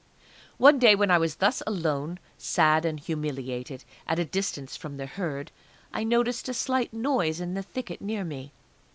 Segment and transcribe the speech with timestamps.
[0.57, 5.05] One day when I was thus alone, sad and humiliated, at a distance from the
[5.05, 5.51] Herd,
[5.93, 8.51] I noticed a slight noise in the thicket, near me.